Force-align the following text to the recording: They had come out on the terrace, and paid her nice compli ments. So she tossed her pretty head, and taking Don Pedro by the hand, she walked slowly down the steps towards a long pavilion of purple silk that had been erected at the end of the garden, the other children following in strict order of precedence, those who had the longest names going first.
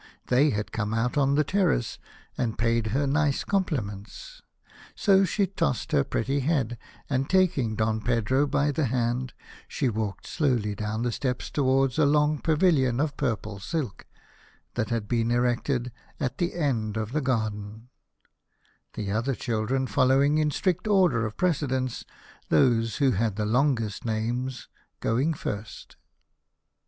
They 0.29 0.49
had 0.49 0.71
come 0.71 0.95
out 0.95 1.15
on 1.15 1.35
the 1.35 1.43
terrace, 1.43 1.99
and 2.35 2.57
paid 2.57 2.87
her 2.87 3.05
nice 3.05 3.43
compli 3.43 3.85
ments. 3.85 4.41
So 4.95 5.25
she 5.25 5.45
tossed 5.45 5.91
her 5.91 6.03
pretty 6.03 6.39
head, 6.39 6.79
and 7.07 7.29
taking 7.29 7.75
Don 7.75 8.01
Pedro 8.01 8.47
by 8.47 8.71
the 8.71 8.85
hand, 8.85 9.33
she 9.67 9.89
walked 9.89 10.25
slowly 10.25 10.73
down 10.73 11.03
the 11.03 11.11
steps 11.11 11.51
towards 11.51 11.99
a 11.99 12.07
long 12.07 12.39
pavilion 12.39 12.99
of 12.99 13.15
purple 13.15 13.59
silk 13.59 14.07
that 14.73 14.89
had 14.89 15.07
been 15.07 15.29
erected 15.29 15.91
at 16.19 16.39
the 16.39 16.55
end 16.55 16.97
of 16.97 17.11
the 17.11 17.21
garden, 17.21 17.89
the 18.95 19.11
other 19.11 19.35
children 19.35 19.85
following 19.85 20.39
in 20.39 20.49
strict 20.49 20.87
order 20.87 21.27
of 21.27 21.37
precedence, 21.37 22.05
those 22.49 22.95
who 22.95 23.11
had 23.11 23.35
the 23.35 23.45
longest 23.45 24.03
names 24.03 24.67
going 24.99 25.35
first. 25.35 25.95